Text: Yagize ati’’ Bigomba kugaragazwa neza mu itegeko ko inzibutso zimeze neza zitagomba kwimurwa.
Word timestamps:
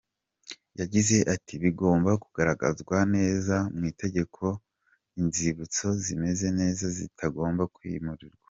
Yagize 0.79 1.17
ati’’ 1.33 1.53
Bigomba 1.63 2.11
kugaragazwa 2.23 2.97
neza 3.15 3.55
mu 3.75 3.83
itegeko 3.91 4.35
ko 4.37 4.49
inzibutso 5.19 5.85
zimeze 6.03 6.47
neza 6.59 6.85
zitagomba 6.97 7.63
kwimurwa. 7.75 8.37